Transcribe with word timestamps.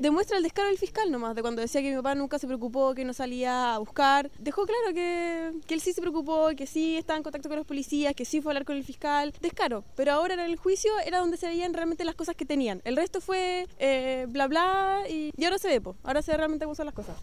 Demuestra 0.00 0.36
el 0.36 0.44
descaro 0.44 0.68
del 0.68 0.78
fiscal 0.78 1.10
nomás, 1.10 1.34
de 1.34 1.42
cuando 1.42 1.60
decía 1.60 1.82
que 1.82 1.90
mi 1.90 1.96
papá 1.96 2.14
nunca 2.14 2.38
se 2.38 2.46
preocupó, 2.46 2.94
que 2.94 3.04
no 3.04 3.12
salía 3.12 3.74
a 3.74 3.78
buscar. 3.78 4.30
Dejó 4.38 4.64
claro 4.64 4.94
que, 4.94 5.50
que 5.66 5.74
él 5.74 5.80
sí 5.80 5.92
se 5.92 6.00
preocupó, 6.00 6.50
que 6.56 6.68
sí 6.68 6.96
estaba 6.96 7.16
en 7.16 7.24
contacto 7.24 7.48
con 7.48 7.58
los 7.58 7.66
policías, 7.66 8.14
que 8.14 8.24
sí 8.24 8.40
fue 8.40 8.50
a 8.50 8.52
hablar 8.52 8.64
con 8.64 8.76
el 8.76 8.84
fiscal. 8.84 9.34
Descaro. 9.40 9.82
Pero 9.96 10.12
ahora 10.12 10.34
en 10.34 10.40
el 10.40 10.54
juicio 10.56 10.92
era 11.04 11.18
donde 11.18 11.36
se 11.36 11.48
veían 11.48 11.74
realmente 11.74 12.04
las 12.04 12.14
cosas 12.14 12.36
que 12.36 12.44
tenían. 12.44 12.80
El 12.84 12.94
resto 12.94 13.20
fue 13.20 13.66
eh, 13.80 14.26
bla 14.28 14.46
bla 14.46 15.02
y, 15.10 15.32
y 15.36 15.44
ahora 15.44 15.58
se 15.58 15.66
ve, 15.66 15.80
po. 15.80 15.96
ahora 16.04 16.22
se 16.22 16.30
ve 16.30 16.36
realmente 16.36 16.64
cómo 16.64 16.76
son 16.76 16.86
las 16.86 16.94
cosas. 16.94 17.16